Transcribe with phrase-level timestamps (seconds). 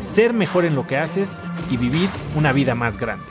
[0.00, 3.26] ser mejor en lo que haces y vivir una vida más grande.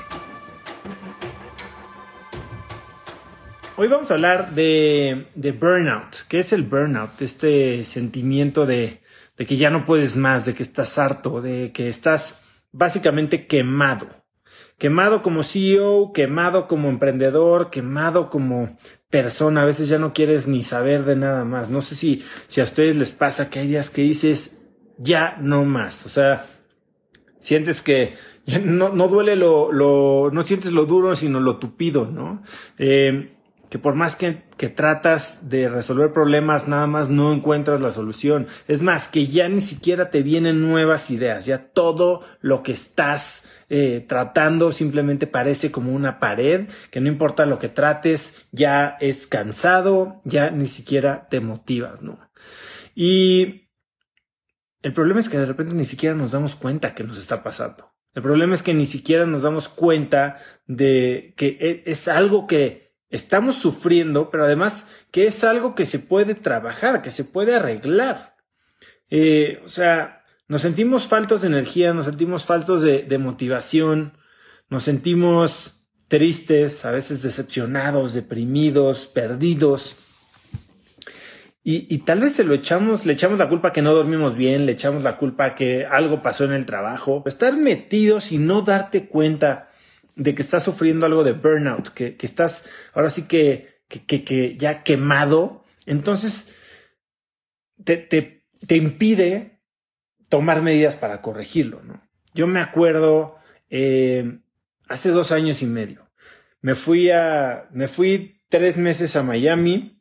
[3.75, 5.27] Hoy vamos a hablar de,
[5.59, 6.27] burnout.
[6.27, 7.21] ¿Qué es el burnout?
[7.21, 9.01] Este sentimiento de,
[9.37, 12.41] de que ya no puedes más, de que estás harto, de que estás
[12.71, 14.07] básicamente quemado.
[14.77, 18.77] Quemado como CEO, quemado como emprendedor, quemado como
[19.09, 19.61] persona.
[19.61, 21.69] A veces ya no quieres ni saber de nada más.
[21.69, 24.61] No sé si, si a ustedes les pasa que hay días que dices,
[24.97, 26.05] ya no más.
[26.05, 26.45] O sea,
[27.39, 28.13] sientes que
[28.63, 32.41] no, no duele lo, lo, no sientes lo duro, sino lo tupido, ¿no?
[32.77, 33.35] Eh,
[33.69, 38.47] que por más que, que, tratas de resolver problemas, nada más no encuentras la solución.
[38.67, 43.43] Es más, que ya ni siquiera te vienen nuevas ideas, ya todo lo que estás
[43.69, 49.27] eh, tratando simplemente parece como una pared, que no importa lo que trates, ya es
[49.27, 52.17] cansado, ya ni siquiera te motivas, ¿no?
[52.95, 53.68] Y
[54.81, 57.93] el problema es que de repente ni siquiera nos damos cuenta que nos está pasando.
[58.13, 62.95] El problema es que ni siquiera nos damos cuenta de que e, es algo que
[63.09, 68.35] estamos sufriendo, pero además que es algo que se puede trabajar, que se puede arreglar.
[69.09, 74.17] Eh, o sea, nos sentimos faltos de energía, nos sentimos faltos de, de motivación,
[74.69, 75.75] nos sentimos
[76.07, 79.95] tristes, a veces decepcionados, deprimidos, perdidos.
[81.71, 84.71] Y, tal vez se lo echamos, le echamos la culpa que no dormimos bien, le
[84.71, 87.21] echamos la culpa que algo pasó en el trabajo.
[87.27, 89.69] Estar metidos y no darte cuenta
[90.15, 92.65] de que estás sufriendo algo de burnout, que, que estás
[92.95, 96.55] ahora sí que, que, que, ya quemado, entonces
[97.83, 99.61] te, te, te, impide
[100.27, 102.01] tomar medidas para corregirlo, ¿no?
[102.33, 103.35] Yo me acuerdo
[103.69, 104.39] eh,
[104.87, 106.09] hace dos años y medio,
[106.61, 109.98] me fui a, me fui tres meses a Miami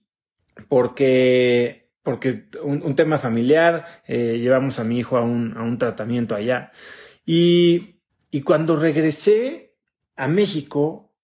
[0.68, 6.34] porque, porque un, tema familiar, eh, llevamos a mi hijo a un, a un tratamiento
[6.34, 6.72] allá.
[7.24, 9.68] Y, y cuando regresé,
[10.18, 11.14] a México,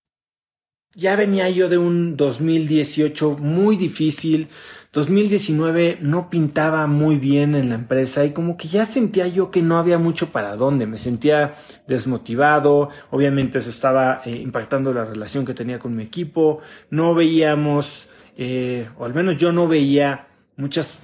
[0.95, 4.47] ya venía yo de un 2018 muy difícil.
[4.93, 9.61] 2019 no pintaba muy bien en la empresa y como que ya sentía yo que
[9.61, 10.87] no había mucho para dónde.
[10.87, 12.89] Me sentía desmotivado.
[13.11, 16.61] Obviamente eso estaba eh, impactando la relación que tenía con mi equipo.
[16.89, 18.07] No veíamos,
[18.37, 20.97] eh, o al menos yo no veía muchas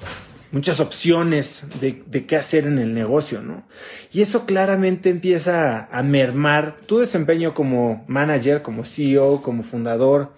[0.51, 3.63] muchas opciones de, qué hacer en el negocio, ¿no?
[4.11, 10.33] Y eso claramente empieza a, mermar tu desempeño como manager, como CEO, como fundador,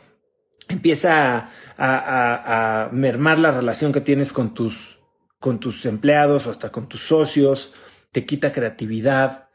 [0.70, 5.00] empieza a, a, a, mermar la relación que tienes con tus,
[5.40, 7.74] con tus empleados o hasta con tus socios,
[8.12, 9.50] te quita creatividad.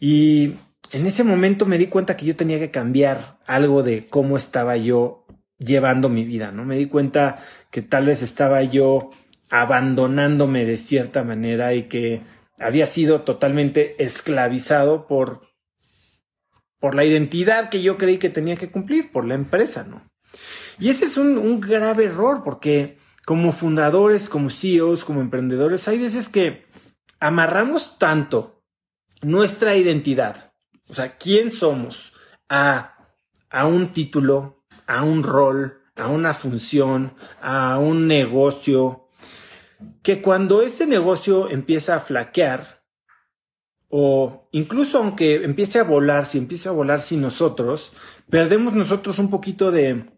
[0.00, 0.54] Y
[0.90, 4.76] en ese momento me di cuenta que yo tenía que cambiar algo de cómo estaba
[4.76, 5.22] yo
[5.64, 6.64] llevando mi vida, ¿no?
[6.64, 7.38] Me di cuenta
[7.70, 9.10] que tal vez estaba yo
[9.50, 12.22] abandonándome de cierta manera y que
[12.58, 15.48] había sido totalmente esclavizado por,
[16.78, 20.02] por la identidad que yo creí que tenía que cumplir, por la empresa, ¿no?
[20.78, 26.28] Y ese es un, grave error porque como fundadores, como CEOs, como emprendedores, hay veces
[26.28, 26.66] que
[27.20, 28.64] amarramos tanto
[29.20, 30.52] nuestra identidad,
[30.88, 32.12] o sea, quién somos,
[32.48, 32.96] a,
[33.48, 34.61] a un título,
[34.92, 39.08] a un rol, a una función, a un negocio,
[40.02, 42.84] que cuando ese negocio empieza a flaquear,
[43.88, 47.92] o incluso aunque empiece a volar, si empieza a volar sin nosotros,
[48.28, 50.10] perdemos nosotros un poquito de,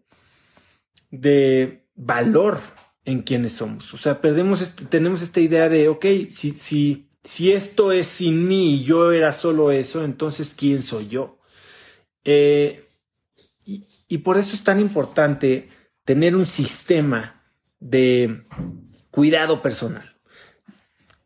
[1.13, 2.59] de valor
[3.05, 3.95] en quienes somos.
[3.95, 8.49] O sea, perdemos, este, tenemos esta idea de, ok, si, si, si esto es sin
[8.49, 11.39] mí y yo era solo eso, entonces ¿quién soy yo?
[12.25, 12.84] Eh,
[14.09, 15.69] y, por eso es tan importante
[16.05, 17.43] tener un sistema
[17.81, 18.45] de
[19.11, 20.17] cuidado personal.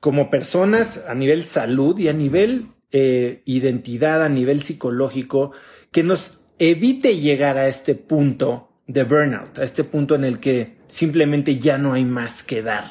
[0.00, 5.52] Como personas a nivel salud y a nivel eh, identidad, a nivel psicológico,
[5.90, 10.78] que nos evite llegar a este punto de burnout, a este punto en el que
[10.88, 12.84] simplemente ya no hay más que dar,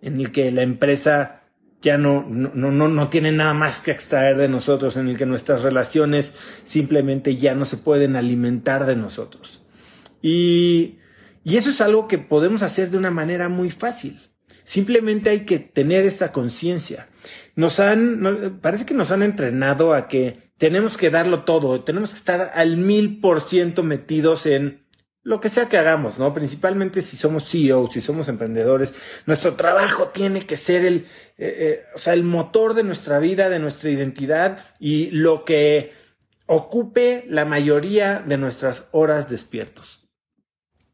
[0.00, 1.43] en el que la empresa
[1.84, 5.26] ya no, no, no, no tiene nada más que extraer de nosotros, en el que
[5.26, 6.34] nuestras relaciones
[6.64, 9.62] simplemente ya no se pueden alimentar de nosotros.
[10.20, 10.98] Y
[11.44, 14.18] y eso es algo que podemos hacer de una manera muy fácil.
[14.64, 17.08] Simplemente hay que tener esta conciencia.
[17.54, 22.16] nos han, parece que nos han entrenado a que tenemos que darlo todo, tenemos que
[22.16, 24.83] estar al mil por ciento metidos en
[25.24, 26.34] lo que sea que hagamos, ¿no?
[26.34, 28.94] Principalmente si somos CEOs, si somos emprendedores,
[29.24, 31.06] nuestro trabajo tiene que ser el,
[31.38, 35.94] eh, eh, o sea, el motor de nuestra vida, de nuestra identidad y lo que
[36.46, 40.06] ocupe la mayoría de nuestras horas despiertos.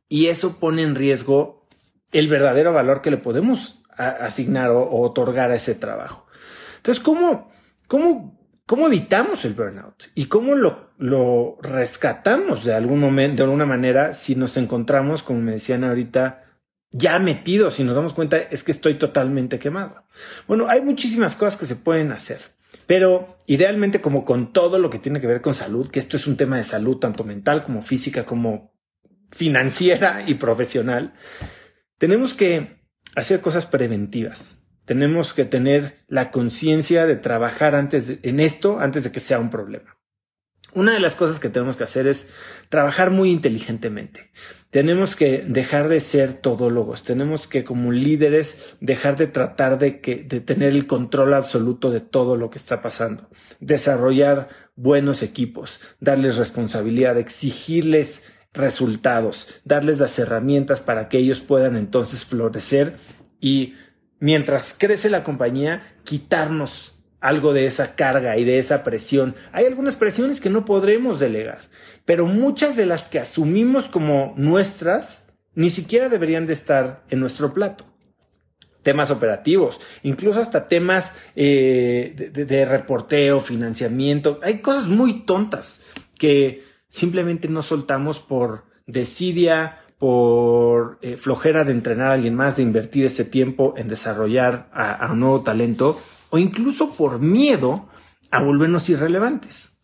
[0.08, 1.66] Y eso pone en riesgo
[2.12, 6.26] el verdadero valor que le podemos asignar o, otorgar a ese trabajo.
[6.76, 7.50] Entonces, ¿cómo,
[7.88, 8.39] cómo,
[8.70, 10.12] cómo evitamos el burnout?
[10.14, 15.40] ¿Y cómo lo, lo rescatamos de algún momento, de alguna manera, si nos encontramos, como
[15.40, 16.44] me decían ahorita,
[16.92, 20.04] ya metidos y nos damos cuenta es que estoy totalmente quemado.
[20.46, 22.42] Bueno, hay muchísimas cosas que se pueden hacer,
[22.86, 26.28] pero idealmente como con todo lo que tiene que ver con salud, que esto es
[26.28, 28.72] un tema de salud tanto mental como física como
[29.32, 31.14] financiera y profesional,
[31.98, 32.84] tenemos que
[33.16, 34.59] hacer cosas preventivas.
[34.90, 39.48] Tenemos que tener la conciencia de trabajar antes en esto antes de que sea un
[39.48, 40.00] problema.
[40.74, 42.26] Una de las cosas que tenemos que hacer es
[42.70, 44.32] trabajar muy inteligentemente.
[44.70, 47.04] Tenemos que dejar de ser todólogos.
[47.04, 52.00] Tenemos que, como líderes, dejar de tratar de, que, de tener el control absoluto de
[52.00, 53.30] todo lo que está pasando.
[53.60, 62.24] Desarrollar buenos equipos, darles responsabilidad, exigirles resultados, darles las herramientas para que ellos puedan entonces
[62.24, 62.96] florecer
[63.40, 63.74] y
[64.20, 69.34] mientras crece la compañía, quitarnos algo de esa carga y de esa presión.
[69.52, 71.60] Hay algunas presiones que no podremos delegar,
[72.04, 77.52] pero muchas de las que asumimos como nuestras ni siquiera deberían de estar en nuestro
[77.52, 77.84] plato.
[78.82, 84.40] Temas operativos, incluso hasta temas eh, de, de reporteo, financiamiento.
[84.42, 85.82] Hay cosas muy tontas
[86.18, 92.62] que simplemente no soltamos por desidia, por eh, flojera de entrenar a alguien más, de
[92.62, 96.00] invertir ese tiempo en desarrollar a, un nuevo talento,
[96.30, 97.86] o incluso por miedo
[98.30, 99.74] a volvernos irrelevantes,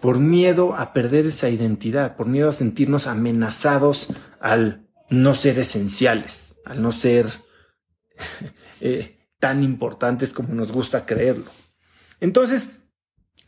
[0.00, 4.08] por miedo a perder esa identidad, por miedo a sentirnos amenazados
[4.40, 7.26] al no ser esenciales, al no ser
[8.80, 11.50] eh, tan importantes como nos gusta creerlo.
[12.20, 12.77] Entonces,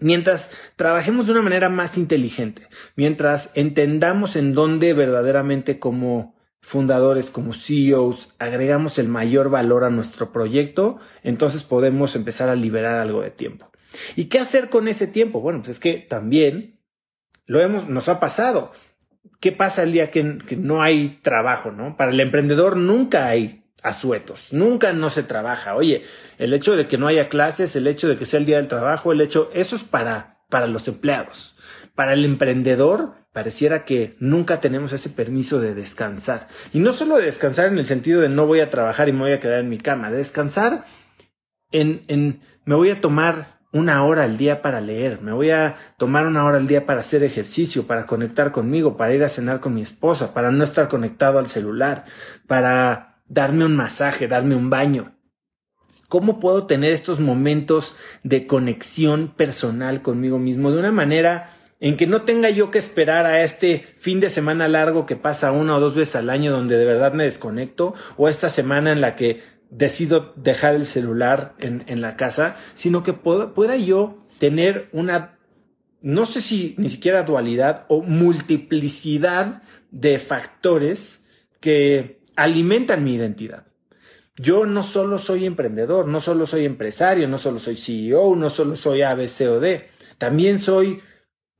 [0.00, 2.66] Mientras trabajemos de una manera más inteligente,
[2.96, 10.32] mientras entendamos en dónde verdaderamente como fundadores, como CEOs, agregamos el mayor valor a nuestro
[10.32, 13.70] proyecto, entonces podemos empezar a liberar algo de tiempo.
[14.16, 15.40] ¿Y qué hacer con ese tiempo?
[15.40, 16.78] Bueno, pues es que también
[17.46, 18.72] lo hemos, nos ha pasado.
[19.40, 21.96] ¿Qué pasa el día que, que no hay trabajo, no?
[21.96, 24.52] Para el emprendedor nunca hay asuetos.
[24.52, 25.74] Nunca no se trabaja.
[25.74, 26.04] Oye,
[26.38, 28.68] el hecho de que no haya clases, el hecho de que sea el día del
[28.68, 31.56] trabajo, el hecho, eso es para, para los empleados.
[31.94, 36.48] Para el emprendedor, pareciera que nunca tenemos ese permiso de descansar.
[36.72, 39.20] Y no solo de descansar en el sentido de no voy a trabajar y me
[39.20, 40.84] voy a quedar en mi cama, de descansar
[41.72, 45.76] en, en me voy a tomar una hora al día para leer, me voy a
[45.96, 49.60] tomar una hora al día para hacer ejercicio, para conectar conmigo, para ir a cenar
[49.60, 52.04] con mi esposa, para no estar conectado al celular,
[52.48, 55.16] para darme un masaje, darme un baño.
[56.10, 57.94] ¿Cómo puedo tener estos momentos
[58.24, 63.24] de conexión personal conmigo mismo de una manera en que no tenga yo que esperar
[63.24, 66.76] a este fin de semana largo que pasa una o dos veces al año donde
[66.76, 69.40] de verdad me desconecto o esta semana en la que
[69.70, 75.38] decido dejar el celular en, en la casa, sino que pueda yo tener una,
[76.02, 81.24] no sé si ni siquiera dualidad o multiplicidad de factores
[81.60, 83.66] que alimentan mi identidad.
[84.34, 88.76] Yo no solo soy emprendedor, no solo soy empresario, no solo soy CEO, no solo
[88.76, 91.02] soy A, B, C o D, también soy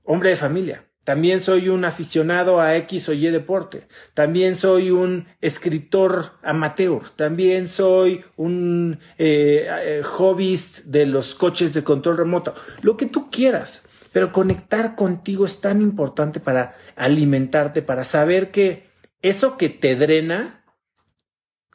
[0.04, 5.26] hombre de familia, también soy un aficionado a X o Y deporte, también soy un
[5.42, 12.96] escritor amateur, también soy un eh, eh, hobbyist de los coches de control remoto, lo
[12.96, 13.82] que tú quieras.
[14.12, 18.90] Pero conectar contigo es tan importante para alimentarte, para saber que
[19.22, 20.59] eso que te drena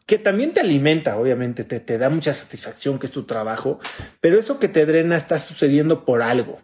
[0.05, 3.79] que también te alimenta, obviamente, te, te da mucha satisfacción, que es tu trabajo,
[4.21, 6.61] pero eso que te drena está sucediendo por algo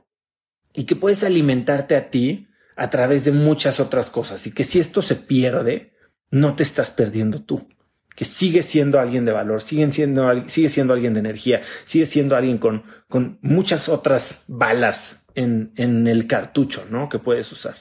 [0.73, 4.79] y que puedes alimentarte a ti a través de muchas otras cosas y que si
[4.79, 5.93] esto se pierde,
[6.29, 7.67] no te estás perdiendo tú,
[8.15, 12.35] que sigue siendo alguien de valor, sigue siendo, sigue siendo alguien de energía, sigue siendo
[12.35, 17.09] alguien con, con muchas otras balas en, en el cartucho, ¿no?
[17.09, 17.75] Que puedes usar.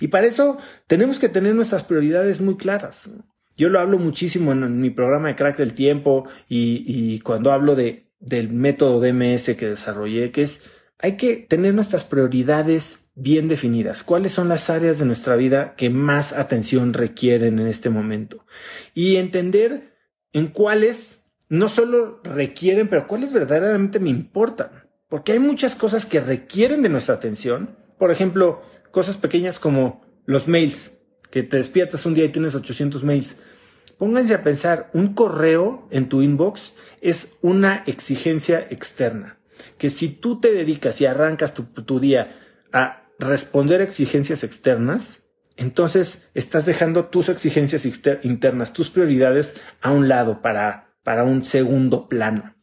[0.00, 3.10] Y para eso tenemos que tener nuestras prioridades muy claras.
[3.56, 8.10] Yo lo hablo muchísimo en, mi programa de Crack del Tiempo y, cuando hablo de,
[8.18, 10.62] del método DMS que desarrollé, que es
[10.98, 14.02] hay que tener nuestras prioridades bien definidas.
[14.02, 18.46] ¿Cuáles son las áreas de nuestra vida que más atención requieren en este momento?
[18.94, 19.94] Y entender
[20.32, 24.70] en cuáles no solo requieren, pero cuáles verdaderamente me importan.
[25.08, 27.76] Porque hay muchas cosas que requieren de nuestra atención.
[27.98, 30.92] Por ejemplo, cosas pequeñas como los mails,
[31.34, 33.34] que te despiertas un día y tienes 800 mails.
[33.98, 39.40] Pónganse a pensar, un correo en tu inbox es una exigencia externa,
[39.76, 42.38] que si tú te dedicas y arrancas tu, tu día
[42.72, 45.22] a responder exigencias externas,
[45.56, 47.84] entonces estás dejando tus exigencias
[48.22, 52.54] internas, tus prioridades a un lado para, para un segundo plano.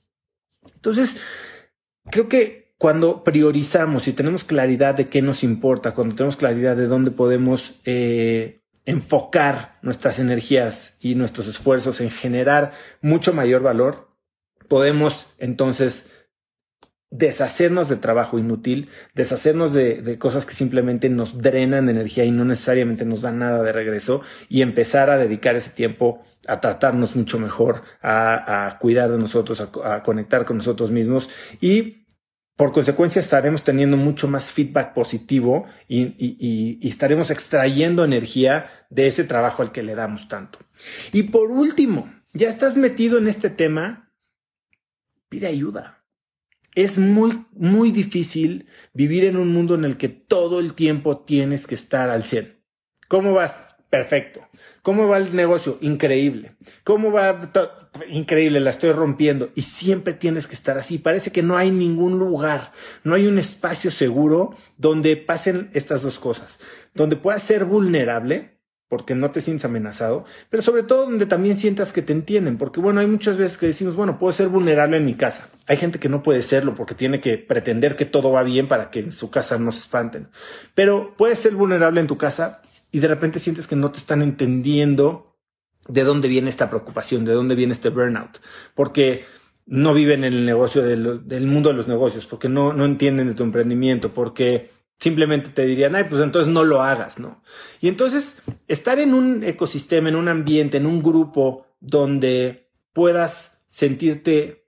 [0.76, 1.18] Entonces,
[2.10, 6.88] creo que cuando priorizamos y tenemos claridad de qué nos importa, cuando tenemos claridad de
[6.88, 12.72] dónde podemos eh, enfocar nuestras energías y nuestros esfuerzos en generar
[13.02, 14.10] mucho mayor valor,
[14.68, 16.10] podemos entonces
[17.12, 23.04] deshacernos de trabajo inútil, deshacernos de, cosas que simplemente nos drenan energía y no necesariamente
[23.06, 27.84] nos dan nada de regreso y empezar a dedicar ese tiempo a tratarnos mucho mejor,
[28.02, 32.01] a, cuidar de nosotros, a, conectar con nosotros mismos y
[32.56, 39.64] por consecuencia estaremos teniendo mucho más feedback positivo y estaremos extrayendo energía de ese trabajo
[39.64, 40.60] al que le damos tanto.
[41.12, 44.12] Y por último, ya estás metido en este tema,
[45.30, 46.02] pide ayuda
[46.76, 51.68] es muy, muy difícil vivir en un mundo en el que todo el tiempo tienes
[51.68, 52.62] que estar al 100.
[53.08, 53.60] ¿Cómo vas?
[53.92, 54.40] Perfecto.
[54.84, 55.78] ¿Cómo va el negocio?
[55.82, 56.54] Increíble.
[56.86, 57.52] ¿Cómo va?
[58.10, 59.50] Increíble, la estoy rompiendo.
[59.54, 60.98] Y siempre tienes que estar así.
[60.98, 62.72] Parece que no hay ningún lugar,
[63.04, 66.60] no hay un espacio seguro donde pasen estas dos cosas,
[66.94, 68.58] donde puedas ser vulnerable
[68.88, 72.82] porque no te sientes amenazado, pero sobre todo donde también sientas que te entienden, porque
[72.82, 75.48] bueno, hay muchas veces que decimos, bueno, puedo ser vulnerable en mi casa.
[75.68, 78.90] Hay gente que no puede serlo porque tiene que pretender que todo va bien para
[78.90, 80.30] que en su casa no se espanten,
[80.76, 84.22] pero puedes ser vulnerable en tu casa y de repente sientes que no te están
[84.22, 85.38] entendiendo
[85.88, 88.40] de dónde viene esta preocupación, de dónde viene este burnout,
[88.76, 89.26] porque
[89.66, 93.34] no viven en el negocio del mundo de los negocios, porque no, no entienden de
[93.34, 97.42] tu emprendimiento, porque simplemente te dirían, ay, pues entonces no lo hagas, ¿no?
[97.80, 104.68] Y entonces estar en un ecosistema, en un ambiente, en un grupo donde puedas sentirte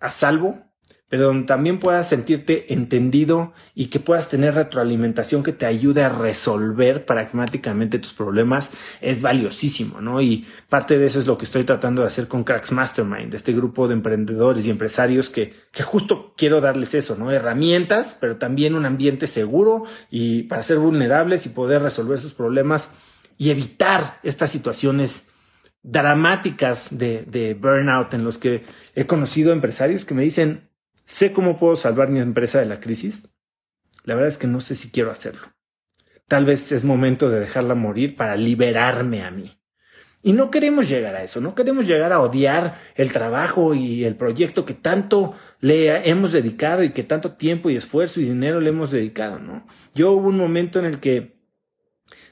[0.00, 0.63] a salvo,
[1.14, 6.08] pero donde también puedas sentirte entendido y que puedas tener retroalimentación que te ayude a
[6.08, 10.20] resolver pragmáticamente tus problemas es valiosísimo, ¿no?
[10.20, 13.52] Y parte de eso es lo que estoy tratando de hacer con Cracks Mastermind, este
[13.52, 17.30] grupo de emprendedores y empresarios que, que justo quiero darles eso, ¿no?
[17.30, 22.90] Herramientas, pero también un ambiente seguro y para ser vulnerables y poder resolver sus problemas
[23.38, 25.28] y evitar estas situaciones
[25.84, 28.64] dramáticas de, de burnout en los que
[28.96, 30.73] he conocido empresarios que me dicen,
[31.04, 33.28] ¿Sé cómo puedo salvar mi empresa de la crisis?
[34.04, 35.42] La verdad es que no sé si quiero hacerlo.
[36.26, 39.58] Tal vez es momento de dejarla morir para liberarme a mí.
[40.22, 44.16] Y no queremos llegar a eso, no queremos llegar a odiar el trabajo y el
[44.16, 48.70] proyecto que tanto le hemos dedicado y que tanto tiempo y esfuerzo y dinero le
[48.70, 49.66] hemos dedicado, ¿no?
[49.94, 51.36] Yo hubo un momento en el que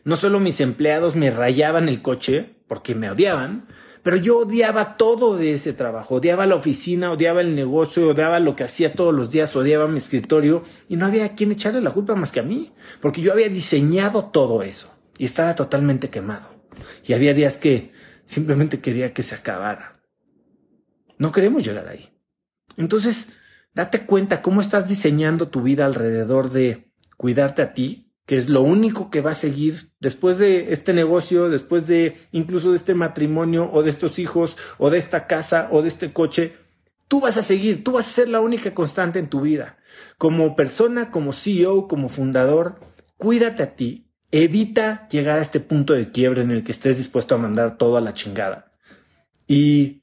[0.04, 3.66] no solo mis empleados me rayaban el coche porque me odiaban,
[4.02, 8.56] pero yo odiaba todo de ese trabajo, odiaba la oficina, odiaba el negocio, odiaba lo
[8.56, 11.92] que hacía todos los días, odiaba mi escritorio y no había a quien echarle la
[11.92, 16.50] culpa más que a mí, porque yo había diseñado todo eso y estaba totalmente quemado.
[17.04, 17.92] Y había días que
[18.24, 20.02] simplemente quería que se acabara.
[21.18, 22.08] No queremos llegar ahí.
[22.76, 23.34] Entonces,
[23.74, 28.62] date cuenta cómo estás diseñando tu vida alrededor de cuidarte a ti, que es lo
[28.62, 33.70] único que va a seguir después de este negocio, después de incluso de este matrimonio
[33.72, 36.52] o de estos hijos o de esta casa o de este coche,
[37.08, 39.76] tú vas a seguir, tú vas a ser la única constante en tu vida.
[40.18, 42.80] Como persona, como CEO, como fundador,
[43.16, 47.34] cuídate a ti, evita llegar a este punto de quiebre en el que estés dispuesto
[47.34, 48.70] a mandar todo a la chingada.
[49.46, 50.02] Y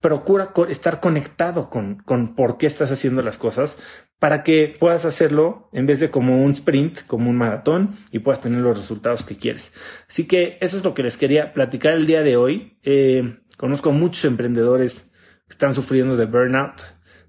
[0.00, 3.78] procura estar conectado con, con por qué estás haciendo las cosas
[4.18, 8.40] para que puedas hacerlo en vez de como un sprint, como un maratón y puedas
[8.40, 9.72] tener los resultados que quieres.
[10.08, 12.78] Así que eso es lo que les quería platicar el día de hoy.
[12.82, 15.10] Eh, conozco muchos emprendedores
[15.46, 16.82] que están sufriendo de burnout.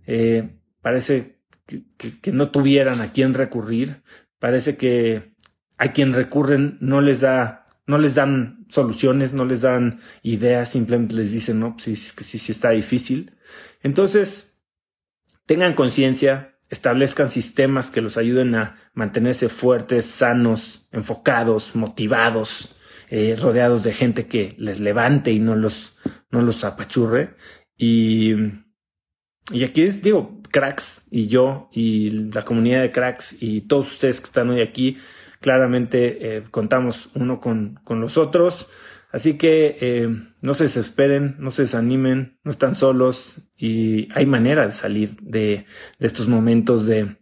[0.08, 1.84] Eh, parece que,
[2.22, 4.04] que, no tuvieran a quién recurrir.
[4.40, 5.34] Parece que
[5.78, 11.16] a quien recurren no les da no les dan soluciones, no les dan ideas, simplemente
[11.16, 13.38] les dicen, no, pues sí, sí, sí está difícil.
[13.82, 14.58] Entonces,
[15.46, 22.76] tengan conciencia, establezcan sistemas que los ayuden a mantenerse fuertes, sanos, enfocados, motivados,
[23.10, 25.94] eh, rodeados de gente que les levante y no los,
[26.32, 27.36] no los apachurre.
[27.78, 28.34] Y,
[29.52, 34.20] y aquí es, digo, cracks y yo y la comunidad de cracks y todos ustedes
[34.22, 34.98] que están hoy aquí,
[35.42, 38.68] claramente eh, contamos uno con, con los otros.
[39.16, 40.10] Así que eh,
[40.42, 45.66] no se desesperen, no se desanimen, no están solos y hay manera de salir de,
[46.00, 47.16] estos momentos de,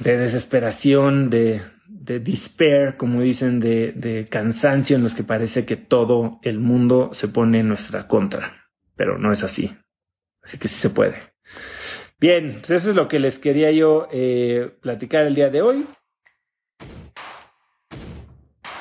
[0.00, 5.76] de desesperación, de, de despair, como dicen, de, de cansancio en los que parece que
[5.76, 8.68] todo el mundo se pone en nuestra contra.
[8.96, 9.74] Pero no es así.
[10.42, 11.14] Así que sí se puede.
[12.20, 15.86] Bien, pues eso es lo que les quería yo eh, platicar el día de hoy.